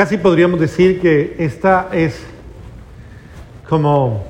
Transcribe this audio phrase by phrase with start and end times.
[0.00, 2.18] Casi podríamos decir que esta es
[3.68, 4.24] como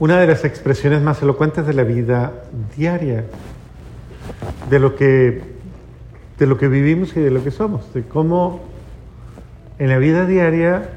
[0.00, 2.42] una de las expresiones más elocuentes de la vida
[2.76, 3.26] diaria,
[4.68, 5.40] de lo que,
[6.36, 8.62] de lo que vivimos y de lo que somos, de cómo
[9.78, 10.88] en la vida diaria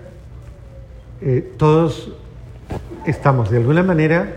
[1.22, 2.14] eh, todos
[3.06, 4.34] estamos de alguna manera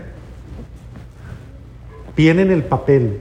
[2.15, 3.17] bien en el papel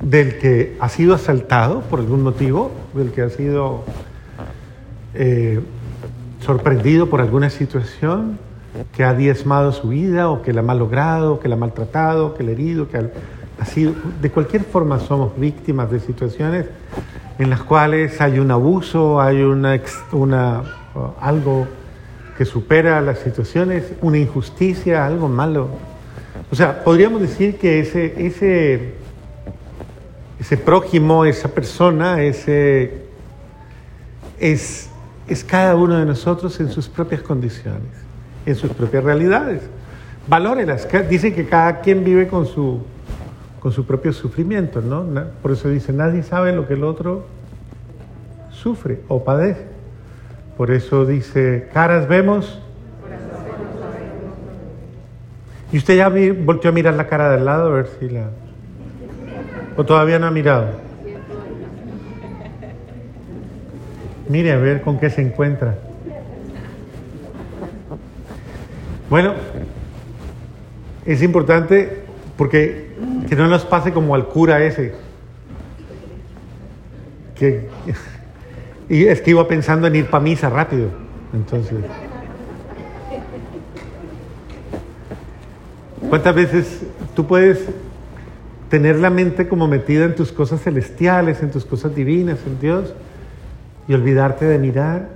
[0.00, 3.82] del que ha sido asaltado por algún motivo, del que ha sido
[5.14, 5.60] eh,
[6.40, 8.38] sorprendido por alguna situación,
[8.92, 12.42] que ha diezmado su vida o que la ha malogrado, que la ha maltratado, que
[12.42, 13.10] la ha herido, que
[13.58, 13.94] ha, sido...
[14.20, 16.66] De cualquier forma somos víctimas de situaciones
[17.38, 19.80] en las cuales hay un abuso, hay una,
[20.12, 20.62] una
[21.20, 21.66] algo
[22.36, 25.68] que supera las situaciones, una injusticia, algo malo.
[26.50, 28.94] O sea, podríamos decir que ese, ese,
[30.38, 33.02] ese prójimo, esa persona, ese,
[34.38, 34.88] es,
[35.28, 37.92] es cada uno de nosotros en sus propias condiciones,
[38.46, 39.62] en sus propias realidades.
[40.26, 40.88] Valórelas.
[41.08, 42.82] Dice que cada quien vive con su,
[43.60, 45.04] con su propio sufrimiento, ¿no?
[45.42, 47.26] Por eso dice, nadie sabe lo que el otro
[48.50, 49.66] sufre o padece.
[50.56, 52.60] Por eso dice, caras vemos.
[55.70, 58.30] ¿Y usted ya volteó a mirar la cara del lado a ver si la...
[59.76, 60.87] ¿O todavía no ha mirado?
[64.28, 65.78] Mire a ver con qué se encuentra.
[69.08, 69.32] Bueno,
[71.06, 72.02] es importante
[72.36, 72.92] porque
[73.28, 74.94] que no nos pase como al cura ese.
[77.34, 77.68] Que,
[78.88, 80.90] y es que iba pensando en ir para misa rápido.
[81.32, 81.78] Entonces.
[86.08, 86.82] ¿Cuántas veces
[87.14, 87.66] tú puedes
[88.68, 92.94] tener la mente como metida en tus cosas celestiales, en tus cosas divinas, en Dios,
[93.88, 95.08] y olvidarte de mirar?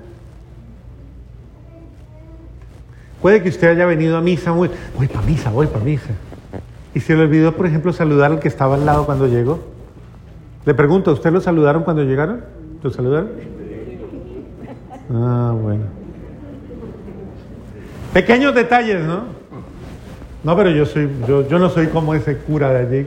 [3.21, 6.11] Puede que usted haya venido a misa, voy, voy para misa, voy para misa.
[6.95, 9.61] Y se le olvidó, por ejemplo, saludar al que estaba al lado cuando llegó.
[10.65, 12.41] Le pregunto, ¿usted lo saludaron cuando llegaron?
[12.83, 13.31] ¿Lo saludaron?
[15.13, 15.85] Ah, bueno.
[18.13, 19.25] Pequeños detalles, ¿no?
[20.45, 23.07] No, pero yo soy, yo, yo no soy como ese cura de allí.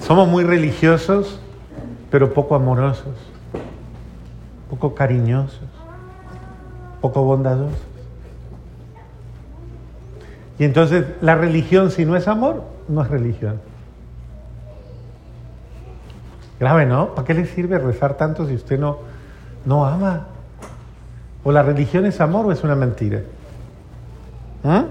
[0.00, 1.40] Somos muy religiosos,
[2.14, 3.16] pero poco amorosos,
[4.70, 5.66] poco cariñosos,
[7.00, 7.76] poco bondadosos.
[10.56, 13.60] Y entonces la religión, si no es amor, no es religión.
[16.60, 17.16] Grave, ¿no?
[17.16, 18.98] ¿Para qué le sirve rezar tanto si usted no,
[19.64, 20.26] no ama?
[21.42, 23.22] ¿O la religión es amor o es una mentira?
[24.62, 24.84] ¿Ah?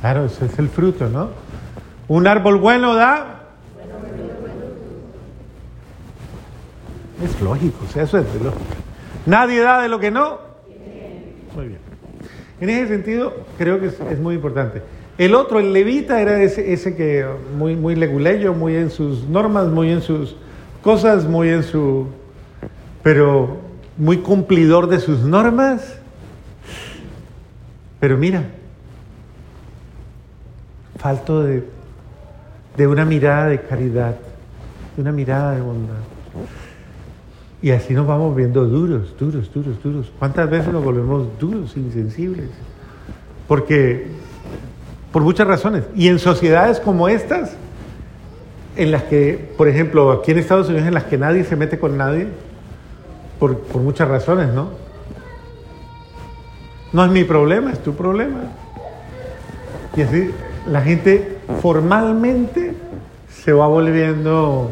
[0.00, 1.28] Claro, ese es el fruto, ¿no?
[2.08, 3.35] Un árbol bueno da.
[7.26, 8.40] Es lógico, o sea, eso es de.
[9.26, 10.38] Nadie da de lo que no.
[11.54, 11.80] Muy bien.
[12.60, 14.82] En ese sentido, creo que es, muy importante.
[15.18, 17.26] El otro, el levita, era ese, que
[17.56, 20.36] muy, muy leguleyo, muy en sus normas, muy en sus
[20.82, 22.06] cosas, muy en su.
[23.02, 23.58] pero
[23.98, 26.00] muy cumplidor de sus normas
[27.98, 28.44] pero mira,
[30.98, 34.16] falto de una mirada de caridad,
[34.94, 35.94] de una mirada de bondad.
[37.66, 40.12] Y así nos vamos viendo duros, duros, duros, duros.
[40.20, 42.48] ¿Cuántas veces nos volvemos duros, insensibles?
[43.48, 44.06] Porque,
[45.10, 45.82] por muchas razones.
[45.96, 47.56] Y en sociedades como estas,
[48.76, 51.76] en las que, por ejemplo, aquí en Estados Unidos, en las que nadie se mete
[51.76, 52.28] con nadie,
[53.40, 54.68] por, por muchas razones, ¿no?
[56.92, 58.42] No es mi problema, es tu problema.
[59.96, 60.30] Y así
[60.70, 62.74] la gente formalmente
[63.28, 64.70] se va volviendo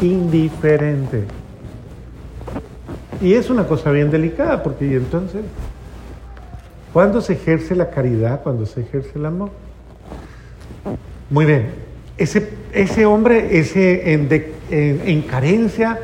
[0.00, 1.39] indiferente.
[3.20, 5.42] Y es una cosa bien delicada, porque entonces,
[6.92, 8.42] ¿cuándo se ejerce la caridad?
[8.42, 9.50] ¿Cuándo se ejerce el amor?
[11.28, 11.70] Muy bien,
[12.16, 14.28] ese, ese hombre, ese en,
[14.70, 15.98] en carencia,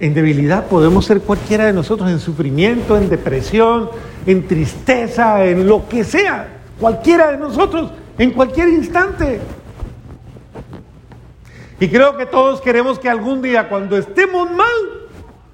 [0.00, 3.90] en debilidad, podemos ser cualquiera de nosotros, en sufrimiento, en depresión,
[4.26, 6.48] en tristeza, en lo que sea,
[6.80, 9.38] cualquiera de nosotros, en cualquier instante.
[11.78, 14.66] Y creo que todos queremos que algún día, cuando estemos mal,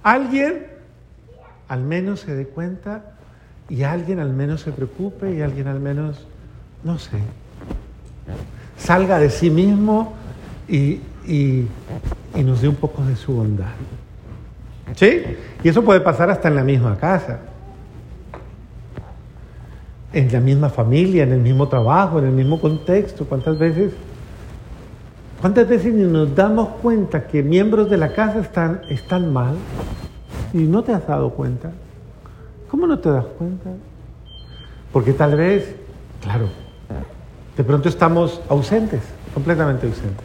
[0.03, 0.69] alguien
[1.70, 3.02] al menos se dé cuenta
[3.69, 6.26] y alguien al menos se preocupe y alguien al menos,
[6.84, 7.19] no sé,
[8.76, 10.14] salga de sí mismo
[10.69, 11.67] y, y
[12.34, 13.72] nos dé un poco de su bondad.
[14.96, 15.22] ¿Sí?
[15.62, 17.38] Y eso puede pasar hasta en la misma casa
[20.12, 23.26] en la misma familia, en el mismo trabajo, en el mismo contexto.
[23.26, 23.93] ¿Cuántas veces
[25.40, 29.55] ¿Cuántas veces nos damos cuenta que miembros de la casa están, están mal
[30.52, 31.70] y no te has dado cuenta?
[32.70, 33.70] ¿Cómo no te das cuenta?
[34.93, 35.75] Porque tal vez,
[36.23, 36.49] claro,
[37.56, 39.00] de pronto estamos ausentes,
[39.35, 40.25] completamente ausentes.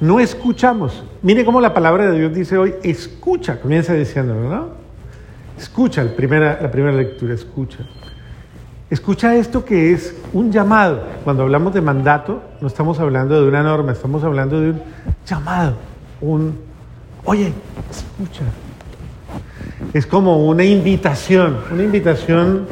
[0.00, 1.02] No escuchamos.
[1.22, 4.68] Mire cómo la palabra de Dios dice hoy, escucha, comienza diciendo, ¿no?
[5.58, 7.78] Escucha, la primera, la primera lectura, escucha.
[8.90, 11.02] Escucha esto que es un llamado.
[11.24, 14.82] Cuando hablamos de mandato, no estamos hablando de una norma, estamos hablando de un
[15.26, 15.74] llamado.
[16.20, 16.58] Un,
[17.24, 17.52] oye,
[17.90, 18.44] escucha.
[19.96, 22.66] Es como una invitación, una invitación,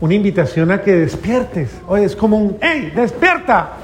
[0.00, 1.70] una invitación a que despiertes.
[1.86, 3.74] Oye, es como un, ¡hey, despierta!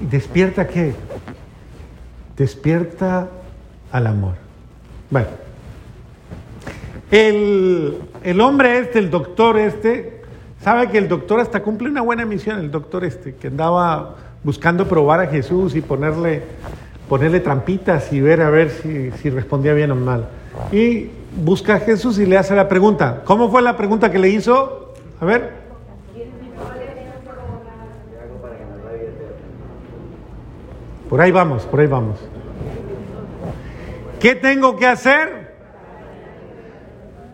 [0.00, 0.92] ¿Despierta qué?
[2.36, 3.30] Despierta
[3.90, 4.34] al amor.
[5.08, 5.28] Bueno.
[7.10, 10.20] El, hombre este, el doctor este,
[10.60, 14.86] sabe que el doctor hasta cumple una buena misión, el doctor este, que andaba buscando
[14.86, 16.42] probar a Jesús y ponerle,
[17.08, 20.28] ponerle trampitas y ver a ver si, si respondía bien o mal.
[20.72, 23.22] Y busca a Jesús y le hace la pregunta.
[23.24, 24.94] ¿Cómo fue la pregunta que le hizo?
[25.20, 25.64] A ver.
[31.08, 32.18] Por ahí vamos, por ahí vamos.
[34.18, 35.44] ¿Qué tengo que hacer?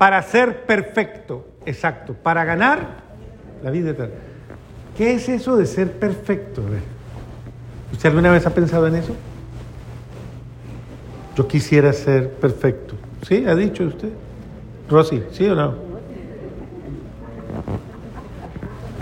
[0.00, 3.02] para ser perfecto, exacto, para ganar
[3.62, 4.14] la vida eterna.
[4.96, 6.62] ¿Qué es eso de ser perfecto?
[7.92, 9.14] ¿Usted alguna vez ha pensado en eso?
[11.36, 12.94] Yo quisiera ser perfecto.
[13.26, 13.44] ¿Sí?
[13.46, 14.10] ¿Ha dicho usted?
[14.88, 15.74] Rosy, ¿sí o no?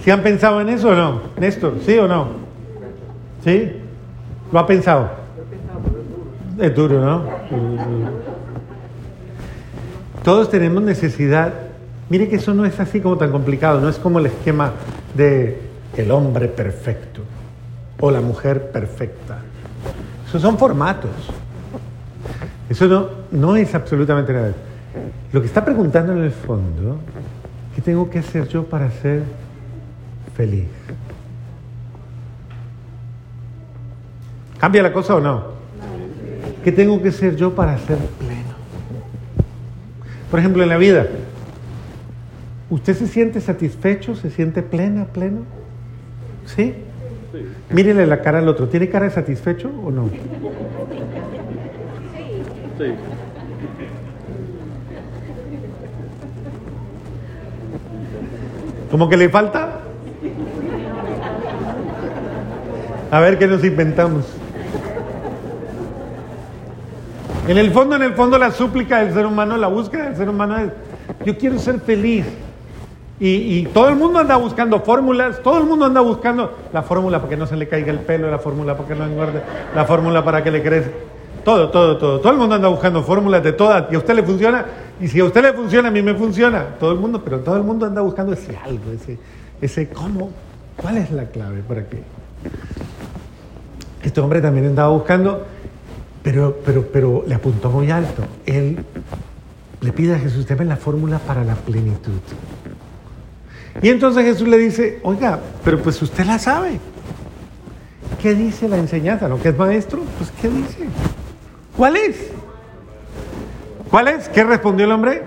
[0.04, 1.20] ¿Sí han pensado en eso o no?
[1.38, 2.28] Néstor, ¿sí o no?
[3.44, 3.72] ¿Sí?
[4.52, 5.10] ¿Lo ha pensado?
[6.58, 7.25] Es duro, ¿no?
[10.25, 11.52] Todos tenemos necesidad.
[12.10, 14.72] Mire que eso no es así como tan complicado, no es como el esquema
[15.14, 15.60] de
[15.96, 17.22] el hombre perfecto
[18.00, 19.38] o la mujer perfecta.
[20.26, 21.10] Esos son formatos.
[22.68, 24.52] Eso no, no es absolutamente nada.
[25.32, 26.98] Lo que está preguntando en el fondo,
[27.74, 29.22] ¿qué tengo que hacer yo para ser
[30.36, 30.68] feliz?
[34.58, 35.58] ¿Cambia la cosa o no?
[36.64, 38.58] ¿Qué tengo que ser yo para ser pleno?
[40.30, 41.06] Por ejemplo, en la vida,
[42.68, 44.14] ¿usted se siente satisfecho?
[44.16, 45.42] ¿Se siente plena, pleno?
[46.44, 46.74] ¿Sí?
[47.32, 47.38] sí.
[47.70, 48.68] Mírele la cara al otro.
[48.68, 50.10] ¿Tiene cara de satisfecho o no?
[58.90, 59.80] ¿Cómo que le falta?
[63.10, 64.25] A ver qué nos inventamos.
[67.48, 70.28] En el fondo, en el fondo, la súplica del ser humano, la búsqueda del ser
[70.28, 70.70] humano es,
[71.25, 72.26] yo quiero ser feliz.
[73.20, 77.30] Y, todo el mundo anda buscando fórmulas, todo el mundo anda buscando la fórmula para
[77.30, 79.42] que no se le caiga el pelo, la fórmula para que no engorde,
[79.75, 80.92] la fórmula para que le crezca.
[81.48, 82.20] Todo, todo, todo.
[82.20, 83.90] Todo el mundo anda buscando fórmulas de todas.
[83.90, 84.66] Y a usted le funciona.
[85.00, 86.76] Y si a usted le funciona, a mí me funciona.
[86.78, 89.18] Todo el mundo, pero todo el mundo anda buscando ese algo, ese,
[89.62, 90.30] ese cómo.
[90.76, 92.02] ¿Cuál es la clave para qué?
[94.02, 95.46] Este hombre también andaba buscando
[96.22, 98.24] pero, pero, pero le apuntó muy alto.
[98.44, 98.84] Él
[99.80, 102.20] le pide a Jesús, deme la fórmula para la plenitud.
[103.80, 106.78] Y entonces Jesús le dice, oiga, pero pues usted la sabe.
[108.20, 109.30] ¿Qué dice la enseñanza?
[109.30, 110.02] ¿No que es maestro?
[110.18, 110.84] Pues ¿qué dice?
[111.78, 112.32] ¿Cuál es?
[113.88, 114.28] ¿Cuál es?
[114.28, 115.23] ¿Qué respondió el hombre?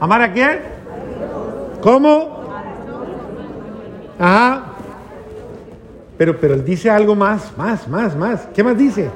[0.00, 0.58] ¿Amar a quién?
[1.80, 2.42] ¿Cómo?
[4.18, 4.64] Ajá.
[6.18, 8.48] Pero, pero él dice algo más, más, más, más.
[8.52, 9.08] ¿Qué más dice?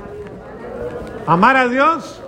[1.26, 2.22] Amar a Dios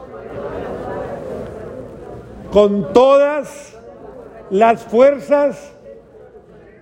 [2.51, 3.79] con todas
[4.51, 5.75] las fuerzas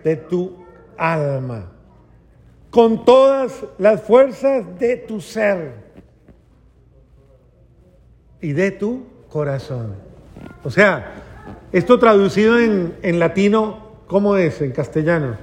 [0.03, 0.57] de tu
[0.97, 1.67] alma,
[2.71, 5.86] con todas las fuerzas de tu ser
[8.41, 9.95] y de tu corazón.
[10.65, 11.13] O sea,
[11.73, 15.37] esto traducido en, en latino, ¿cómo es en castellano?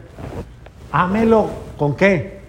[0.91, 2.41] Ámelo con qué?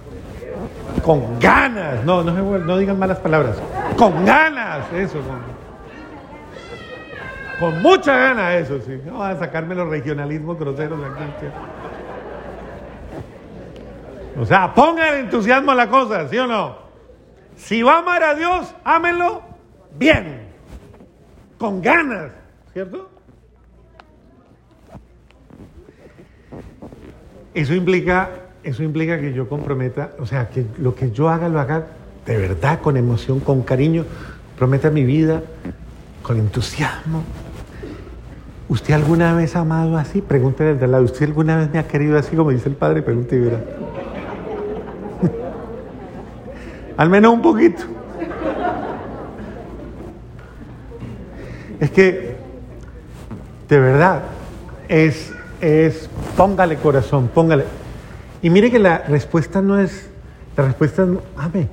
[1.04, 2.04] Con ganas.
[2.04, 3.56] No, no, no digan malas palabras.
[3.96, 5.18] Con ganas, eso.
[7.58, 9.00] Con, mucha gana, eso sí.
[9.06, 11.46] No a sacarme los regionalismos groseros de aquí.
[14.38, 16.76] O sea, ponga el entusiasmo a la cosa, ¿sí o no?
[17.56, 19.53] Si va a amar a Dios, ámenlo
[19.98, 20.42] bien,
[21.58, 22.32] con ganas,
[22.72, 23.10] ¿cierto?
[27.54, 28.30] Eso implica,
[28.62, 31.86] eso implica que yo comprometa, o sea, que lo que yo haga lo haga
[32.26, 34.04] de verdad, con emoción, con cariño,
[34.56, 35.42] prometa mi vida,
[36.22, 37.22] con entusiasmo.
[38.68, 40.22] ¿Usted alguna vez ha amado así?
[40.22, 41.04] Pregúntele al lado.
[41.04, 43.02] ¿Usted alguna vez me ha querido así como dice el Padre?
[43.02, 43.52] Pregúntele.
[46.96, 47.93] Al menos un poquito.
[51.80, 52.36] Es que,
[53.68, 54.22] de verdad,
[54.88, 57.64] es, es, póngale corazón, póngale.
[58.42, 60.08] Y mire que la respuesta no es,
[60.56, 61.68] la respuesta es, ame.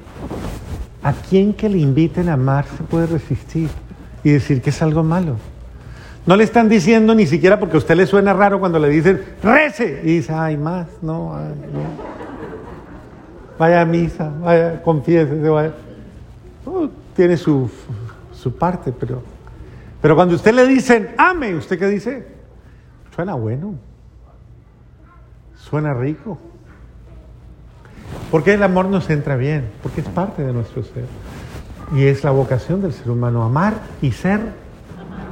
[1.03, 3.69] ¿A quién que le inviten a amar se puede resistir
[4.23, 5.35] y decir que es algo malo?
[6.25, 9.21] No le están diciendo ni siquiera porque a usted le suena raro cuando le dicen,
[9.41, 10.01] rece.
[10.03, 12.11] Y dice, ay, más, no, ay, no.
[13.57, 15.73] Vaya a misa, vaya, confiese, vaya.
[17.15, 17.69] tiene su,
[18.33, 19.23] su parte, pero,
[20.01, 22.27] pero cuando usted le dicen, ame, ¿usted qué dice?
[23.15, 23.75] Suena bueno.
[25.55, 26.39] Suena rico.
[28.31, 31.05] Porque el amor nos entra bien, porque es parte de nuestro ser.
[31.95, 34.39] Y es la vocación del ser humano, amar y ser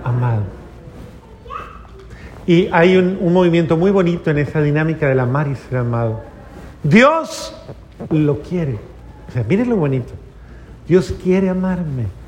[0.04, 0.44] amado.
[2.46, 6.22] Y hay un, movimiento muy bonito en esa dinámica del amar y ser amado.
[6.84, 7.56] Dios
[8.10, 8.80] lo quiere.
[9.28, 10.14] O sea, miren lo bonito.
[10.88, 12.19] Dios quiere amarme.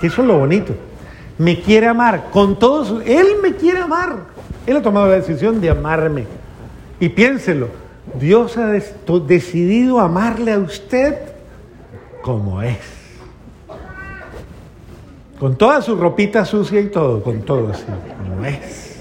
[0.00, 0.74] Que eso es lo bonito.
[1.38, 3.02] Me quiere amar con todos.
[3.06, 4.16] Él me quiere amar.
[4.66, 6.24] Él ha tomado la decisión de amarme.
[6.98, 7.68] Y piénselo,
[8.18, 11.16] Dios ha decidido amarle a usted
[12.22, 12.78] como es.
[15.38, 17.84] Con toda su ropita sucia y todo, con todo así,
[18.18, 18.98] como es.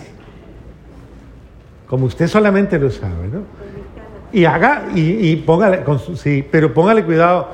[1.88, 3.42] Como usted solamente lo sabe, ¿no?
[4.34, 5.84] Y haga, y, póngale,
[6.16, 7.48] sí, pero póngale cuidado,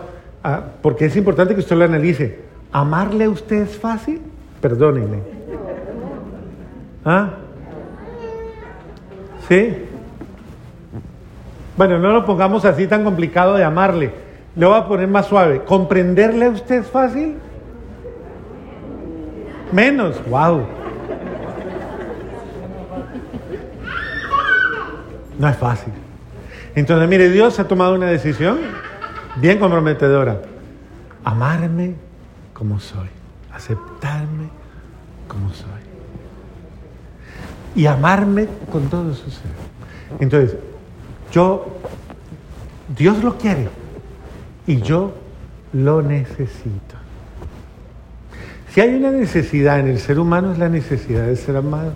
[0.44, 2.40] ah, porque es importante que usted lo analice.
[2.72, 4.22] ¿Amarle a usted es fácil?
[4.62, 5.20] Perdónenme.
[7.04, 7.32] ¿Ah?
[9.48, 9.76] ¿Sí?
[11.76, 14.12] Bueno, no lo pongamos así tan complicado de amarle.
[14.56, 15.64] Le voy a poner más suave.
[15.66, 17.38] ¿Comprenderle a usted es fácil?
[19.72, 20.22] Menos.
[20.30, 20.62] ¡Wow!
[25.40, 25.94] No es fácil.
[26.76, 28.60] Entonces, mire, Dios ha tomado una decisión
[29.38, 30.42] bien comprometedora.
[31.24, 31.96] Amarme
[32.62, 33.08] como soy.
[33.52, 34.48] Aceptarme
[35.28, 35.82] como soy.
[37.76, 39.50] Y amarme con todo su ser.
[40.20, 40.58] Entonces,
[41.32, 41.66] yo,
[42.96, 43.68] Dios lo quiere
[44.68, 45.12] y yo
[45.74, 46.98] lo necesito.
[48.70, 51.94] Si hay una necesidad en el ser humano es la necesidad de ser amado,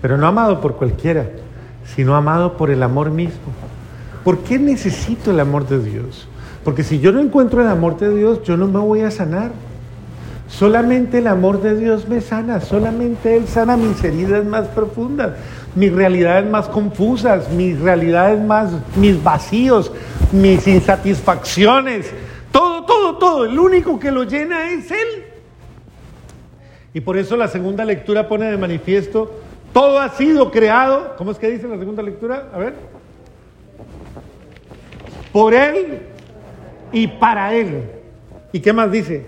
[0.00, 1.28] pero no amado por cualquiera,
[1.84, 3.52] sino amado por el amor mismo.
[4.24, 6.26] ¿Por qué necesito el amor de Dios?
[6.64, 9.52] Porque si yo no encuentro el amor de Dios, yo no me voy a sanar.
[10.50, 15.32] Solamente el amor de Dios me sana, solamente Él sana mis heridas más profundas
[15.74, 19.92] mis realidades más confusas, mis realidades más, mis vacíos,
[20.32, 22.12] mis insatisfacciones,
[22.50, 23.44] todo, todo, todo.
[23.44, 25.24] El único que lo llena es Él.
[26.92, 29.30] Y por eso la segunda lectura pone de manifiesto,
[29.72, 32.48] todo ha sido creado, ¿cómo es que dice la segunda lectura?
[32.52, 32.74] A ver.
[35.32, 36.00] Por Él
[36.90, 37.84] y para Él.
[38.52, 39.24] ¿Y qué más dice?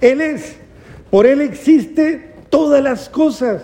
[0.00, 0.56] Él es,
[1.10, 3.62] por Él existe todas las cosas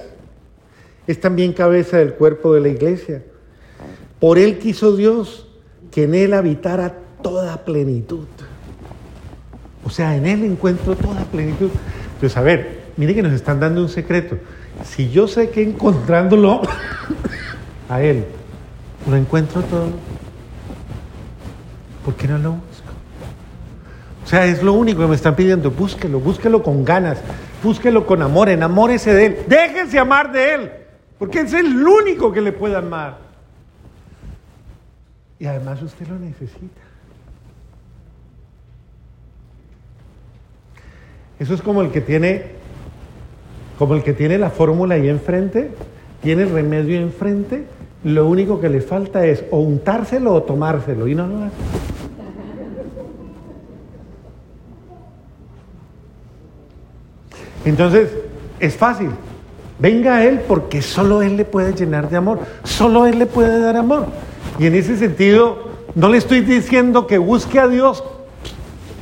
[1.10, 3.22] es también cabeza del cuerpo de la iglesia.
[4.20, 5.48] Por él quiso Dios
[5.90, 8.26] que en él habitara toda plenitud.
[9.84, 11.70] O sea, en él encuentro toda plenitud.
[12.14, 14.36] Entonces, a ver, mire que nos están dando un secreto.
[14.84, 16.62] Si yo sé que encontrándolo
[17.88, 18.24] a él,
[19.08, 19.88] lo encuentro todo,
[22.04, 22.56] ¿por qué no lo
[24.30, 25.72] sea, es lo único que me están pidiendo.
[25.72, 27.18] Búsquelo, búsquelo con ganas,
[27.62, 30.70] búsquelo con amor, enamórese de él, déjense amar de él.
[31.18, 33.18] Porque es el único que le puede amar.
[35.40, 36.80] Y además usted lo necesita.
[41.40, 42.52] Eso es como el que tiene,
[43.78, 45.72] como el que tiene la fórmula ahí enfrente,
[46.22, 47.64] tiene el remedio enfrente,
[48.04, 51.79] lo único que le falta es o untárselo o tomárselo, y no lo hace.
[57.64, 58.10] Entonces,
[58.58, 59.10] es fácil.
[59.78, 63.60] Venga a Él porque solo Él le puede llenar de amor, solo Él le puede
[63.60, 64.06] dar amor.
[64.58, 68.04] Y en ese sentido, no le estoy diciendo que busque a Dios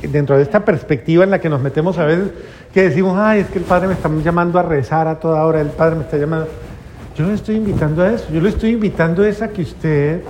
[0.01, 2.29] dentro de esta perspectiva en la que nos metemos a veces,
[2.73, 5.59] que decimos, ay, es que el Padre me está llamando a rezar a toda hora,
[5.59, 6.47] el Padre me está llamando.
[7.17, 10.21] Yo le estoy invitando a eso, yo le estoy invitando a a que usted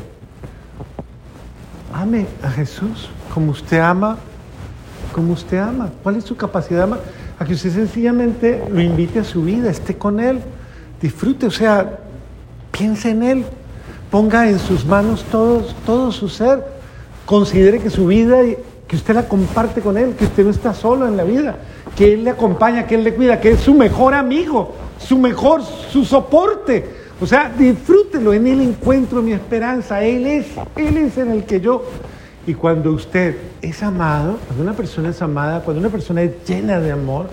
[1.94, 4.18] ame a Jesús como usted ama,
[5.14, 5.90] como usted ama.
[6.02, 7.00] ¿Cuál es su capacidad de amar?
[7.40, 10.42] A que usted sencillamente lo invite a su vida, esté con Él,
[11.02, 12.00] disfrute, o sea,
[12.72, 13.46] piense en Él,
[14.12, 16.62] ponga en sus manos todo, todo su ser,
[17.26, 18.40] considere que su vida,
[18.86, 21.56] que usted la comparte con Él, que usted no está solo en la vida,
[21.96, 25.62] que Él le acompaña, que Él le cuida, que es su mejor amigo, su mejor,
[25.64, 27.00] su soporte.
[27.22, 31.62] O sea, disfrútelo, en Él encuentro mi esperanza, Él es, Él es en el que
[31.62, 31.86] yo
[32.48, 36.80] Y cuando usted es amado, cuando una persona es amada, cuando una persona es llena
[36.80, 37.30] de amor,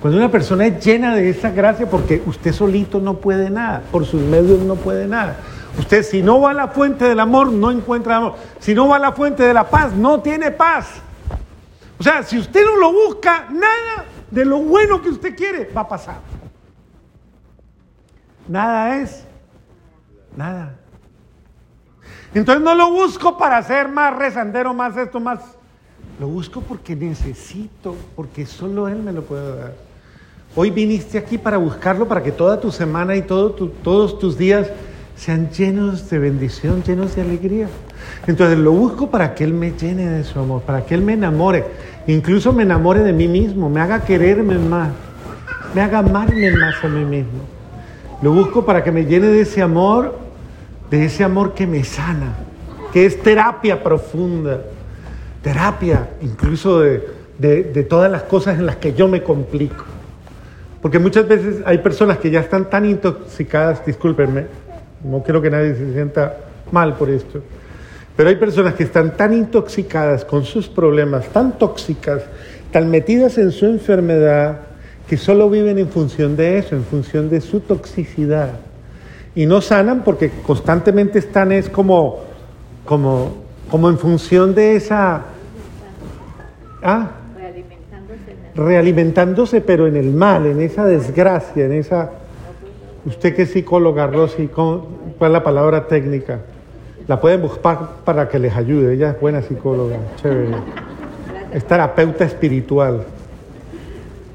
[0.00, 4.06] cuando una persona es llena de esa gracia, porque usted solito no puede nada, por
[4.06, 5.36] sus medios no puede nada.
[5.78, 8.34] Usted si no va a la fuente del amor, no encuentra amor.
[8.58, 10.88] Si no va a la fuente de la paz, no tiene paz.
[11.98, 15.82] O sea, si usted no lo busca, nada de lo bueno que usted quiere va
[15.82, 16.20] a pasar.
[18.48, 19.24] Nada es.
[20.36, 20.79] Nada.
[22.34, 25.40] Entonces no lo busco para ser más rezandero, más esto, más...
[26.20, 29.74] Lo busco porque necesito, porque solo Él me lo puede dar.
[30.54, 34.68] Hoy viniste aquí para buscarlo, para que toda tu semana y todo todos tus días
[35.16, 37.68] sean llenos de bendición, llenos de alegría.
[38.26, 41.12] Entonces lo busco para que Él me llene de su amor, para que Él me
[41.12, 41.64] enamore,
[42.06, 44.90] incluso me enamore de mí mismo, me haga quererme más,
[45.74, 47.42] me haga amarme más a mí mismo.
[48.22, 50.18] Lo busco para que me llene de ese amor,
[50.90, 52.34] de ese amor que me sana,
[52.92, 54.60] que es terapia profunda,
[55.42, 59.84] terapia incluso de, de todas las cosas en las que yo me complico.
[60.82, 64.46] Porque muchas veces hay personas que ya están tan intoxicadas, discúlpenme,
[65.04, 66.36] no quiero que nadie se sienta
[66.72, 67.42] mal por esto.
[68.16, 72.22] Pero hay personas que están tan intoxicadas con sus problemas, tan tóxicas,
[72.72, 74.60] tan metidas en su enfermedad,
[75.08, 78.50] que solo viven en función de eso, en función de su toxicidad.
[79.34, 82.20] Y no sanan porque constantemente están es como,
[82.84, 83.32] como,
[83.70, 85.22] como en función de esa...
[86.82, 87.10] ¿ah?
[87.36, 88.36] Realimentándose.
[88.54, 92.10] Realimentándose, pero en el mal, en esa desgracia, en esa
[93.06, 94.82] Usted que es psicóloga, Rosy, ¿cuál
[95.20, 96.40] es la palabra técnica?
[97.08, 98.94] La pueden buscar para que les ayude.
[98.94, 100.54] Ella es buena psicóloga, chévere.
[101.52, 103.04] Es terapeuta espiritual.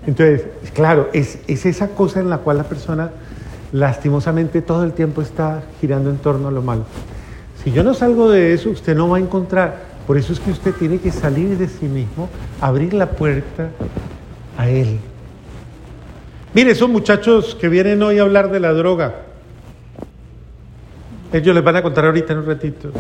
[0.08, 3.12] Entonces, claro, es, es esa cosa en la cual la persona
[3.76, 6.86] lastimosamente todo el tiempo está girando en torno a lo malo.
[7.62, 9.96] Si yo no salgo de eso, usted no va a encontrar.
[10.08, 12.30] Por eso es que usted tiene que salir de sí mismo,
[12.62, 13.70] abrir la puerta
[14.58, 15.00] a Él.
[16.54, 19.16] Mire, esos muchachos que vienen hoy a hablar de la droga,
[21.34, 22.92] ellos les van a contar ahorita en un ratito.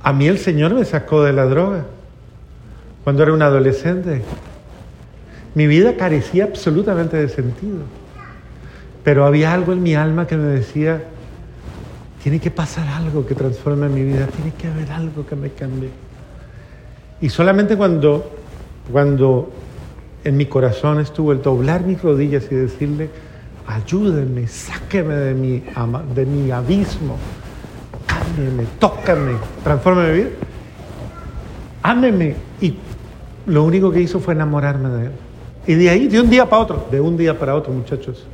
[0.00, 1.86] A mí el Señor me sacó de la droga
[3.02, 4.22] cuando era un adolescente.
[5.56, 7.97] Mi vida carecía absolutamente de sentido.
[9.04, 11.02] Pero había algo en mi alma que me decía,
[12.22, 15.90] tiene que pasar algo que transforme mi vida, tiene que haber algo que me cambie.
[17.20, 18.30] Y solamente cuando,
[18.92, 19.50] cuando
[20.24, 23.10] en mi corazón estuvo el doblar mis rodillas y decirle,
[23.66, 25.62] ayúdenme, sáqueme de mi,
[26.14, 27.16] de mi abismo,
[28.08, 29.32] ámeme, tócame,
[29.64, 30.30] transforme mi vida,
[31.82, 32.34] ámeme.
[32.60, 32.74] Y
[33.46, 35.12] lo único que hizo fue enamorarme de él.
[35.66, 38.26] Y de ahí, de un día para otro, de un día para otro, muchachos,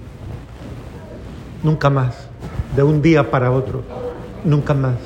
[1.64, 2.29] nunca más,
[2.77, 3.83] de un día para otro,
[4.44, 4.98] nunca más.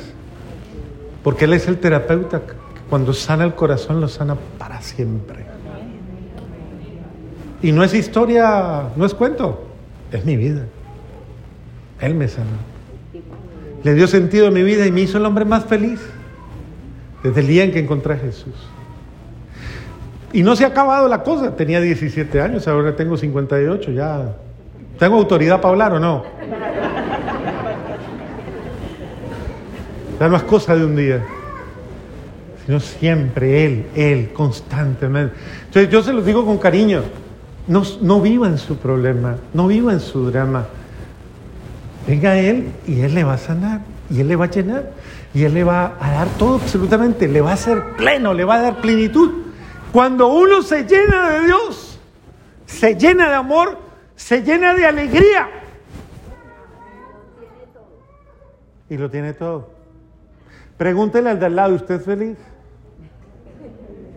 [1.22, 2.52] Porque Él es el terapeuta que
[2.90, 5.46] cuando sana el corazón lo sana para siempre.
[7.62, 9.66] Y no es historia, no es cuento,
[10.12, 10.66] es mi vida.
[12.00, 12.46] Él me sanó.
[13.82, 16.00] Le dio sentido a mi vida y me hizo el hombre más feliz
[17.22, 18.54] desde el día en que encontré a Jesús.
[20.32, 21.56] Y no se ha acabado la cosa.
[21.56, 24.36] Tenía 17 años, ahora tengo 58, ya.
[24.98, 26.24] ¿Tengo autoridad para hablar o no?
[30.18, 31.24] Ya no es cosa de un día,
[32.66, 35.36] sino siempre Él, Él, constantemente.
[35.66, 37.02] Entonces yo se los digo con cariño.
[37.68, 40.66] No, no viva en su problema, no viva en su drama.
[42.06, 44.90] Venga Él y Él le va a sanar, y Él le va a llenar,
[45.34, 48.56] y Él le va a dar todo absolutamente, le va a hacer pleno, le va
[48.56, 49.30] a dar plenitud.
[49.92, 52.00] Cuando uno se llena de Dios,
[52.66, 53.78] se llena de amor,
[54.18, 55.48] se llena de alegría.
[58.90, 59.70] Y lo tiene todo.
[60.76, 62.36] Pregúntele al de al lado, ¿usted es feliz?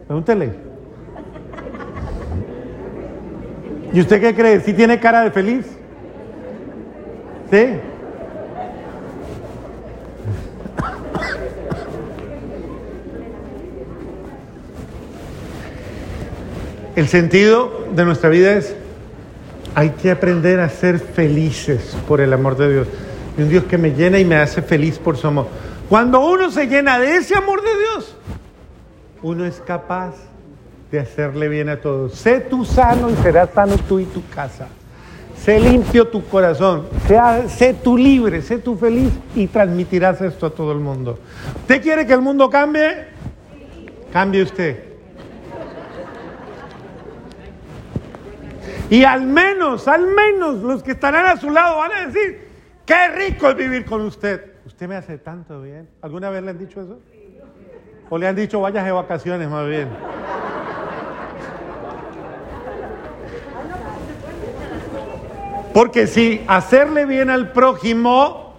[0.08, 0.52] Pregúntele.
[3.94, 4.60] ¿Y usted qué cree?
[4.62, 5.66] ¿Sí tiene cara de feliz?
[7.52, 7.68] ¿Sí?
[16.96, 18.76] El sentido de nuestra vida es,
[19.75, 22.88] hay que aprender a ser felices por el amor de Dios.
[23.38, 25.47] Y un Dios que me llena y me hace feliz por su amor.
[25.89, 28.15] Cuando uno se llena de ese amor de Dios,
[29.21, 30.15] uno es capaz
[30.91, 32.13] de hacerle bien a todos.
[32.13, 34.67] Sé tú sano y serás sano tú y tu casa.
[35.38, 36.88] Sé limpio tu corazón,
[37.47, 41.17] sé tú libre, sé tú feliz y transmitirás esto a todo el mundo.
[41.62, 43.07] ¿Usted quiere que el mundo cambie?
[44.13, 44.90] Cambie usted.
[48.91, 52.45] Y al menos, al menos los que estarán a su lado van a decir,
[52.86, 54.51] qué rico es vivir con usted.
[54.65, 55.88] Usted me hace tanto bien.
[56.01, 56.99] ¿Alguna vez le han dicho eso?
[58.10, 59.88] O le han dicho vayas de vacaciones más bien.
[65.73, 68.56] Porque si hacerle bien al prójimo,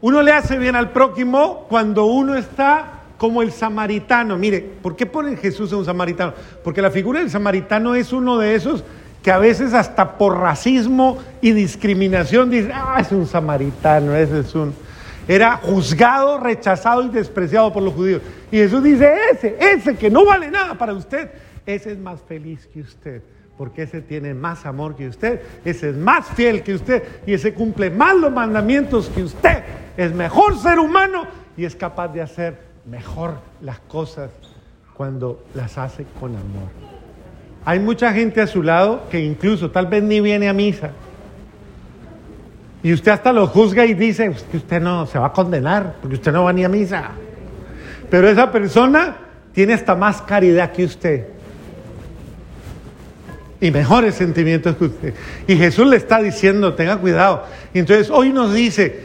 [0.00, 4.36] uno le hace bien al prójimo cuando uno está como el samaritano.
[4.36, 6.34] Mire, ¿por qué ponen Jesús a un samaritano?
[6.64, 8.82] Porque la figura del samaritano es uno de esos
[9.22, 14.54] que a veces hasta por racismo y discriminación dicen, ah, es un samaritano, ese es
[14.54, 14.74] un...
[15.28, 18.22] Era juzgado, rechazado y despreciado por los judíos.
[18.50, 21.30] Y Jesús dice, ese, ese que no vale nada para usted,
[21.66, 23.22] ese es más feliz que usted
[23.60, 27.52] porque ese tiene más amor que usted, ese es más fiel que usted y ese
[27.52, 29.62] cumple más los mandamientos que usted,
[29.98, 31.26] es mejor ser humano
[31.58, 34.30] y es capaz de hacer mejor las cosas
[34.94, 36.99] cuando las hace con amor.
[37.64, 40.90] Hay mucha gente a su lado que incluso tal vez ni viene a misa.
[42.82, 46.16] Y usted hasta lo juzga y dice que usted no se va a condenar porque
[46.16, 47.10] usted no va ni a misa.
[48.08, 49.16] Pero esa persona
[49.52, 51.26] tiene hasta más caridad que usted
[53.60, 55.14] y mejores sentimientos que usted.
[55.46, 57.44] Y Jesús le está diciendo, tenga cuidado.
[57.74, 59.04] Y entonces hoy nos dice,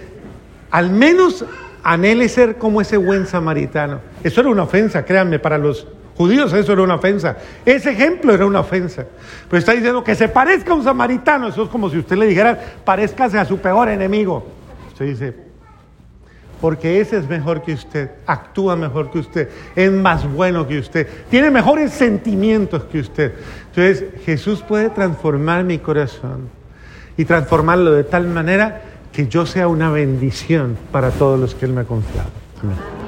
[0.71, 1.45] al menos
[1.83, 3.99] anhele ser como ese buen samaritano.
[4.23, 7.37] Eso era una ofensa, créanme, para los judíos eso era una ofensa.
[7.65, 9.05] Ese ejemplo era una ofensa.
[9.49, 11.49] Pero está diciendo que se parezca a un samaritano.
[11.49, 14.45] Eso es como si usted le dijera, parezcase a su peor enemigo.
[14.89, 15.45] Usted dice,
[16.61, 21.07] porque ese es mejor que usted, actúa mejor que usted, es más bueno que usted,
[21.29, 23.33] tiene mejores sentimientos que usted.
[23.67, 26.49] Entonces Jesús puede transformar mi corazón
[27.17, 31.73] y transformarlo de tal manera que yo sea una bendición para todos los que Él
[31.73, 32.29] me ha confiado.
[32.61, 33.04] Amén.